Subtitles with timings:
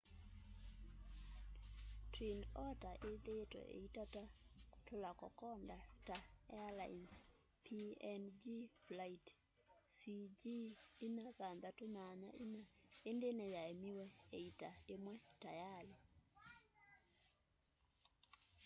[2.11, 4.23] twin otter ĩthĩĩtwe ĩitata
[4.71, 6.15] kũtũũla kokoda ta
[6.59, 7.13] airlines
[7.65, 8.43] png
[8.85, 9.27] flight
[9.97, 12.53] cg4684
[13.09, 14.07] ĩndĩ nĩyaemiwe
[14.41, 15.95] ĩita ĩmwe tayalĩ